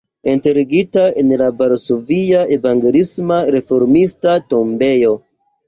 [0.31, 5.17] Enterigita en la varsovia evangeliisma-reformista tombejo.